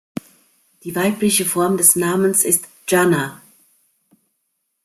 [0.83, 3.39] Die weibliche Form des Namens ist "Gianna".